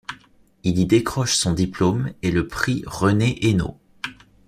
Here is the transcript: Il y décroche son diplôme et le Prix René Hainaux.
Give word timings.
Il 0.63 0.79
y 0.79 0.87
décroche 0.87 1.35
son 1.35 1.53
diplôme 1.53 2.11
et 2.23 2.31
le 2.31 2.47
Prix 2.47 2.81
René 2.87 3.37
Hainaux. 3.45 3.77